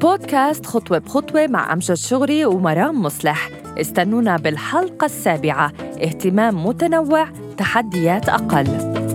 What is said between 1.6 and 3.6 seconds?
أمجد شغري ومرام مصلح.